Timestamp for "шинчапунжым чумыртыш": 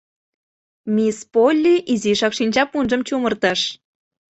2.37-3.59